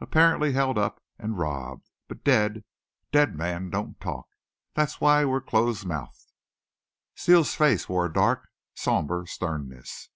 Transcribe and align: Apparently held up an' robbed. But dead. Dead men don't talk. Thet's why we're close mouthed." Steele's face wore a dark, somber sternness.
Apparently 0.00 0.50
held 0.52 0.76
up 0.78 1.00
an' 1.16 1.36
robbed. 1.36 1.92
But 2.08 2.24
dead. 2.24 2.64
Dead 3.12 3.36
men 3.36 3.70
don't 3.70 4.00
talk. 4.00 4.26
Thet's 4.74 5.00
why 5.00 5.24
we're 5.24 5.40
close 5.40 5.84
mouthed." 5.84 6.32
Steele's 7.14 7.54
face 7.54 7.88
wore 7.88 8.06
a 8.06 8.12
dark, 8.12 8.48
somber 8.74 9.26
sternness. 9.26 10.08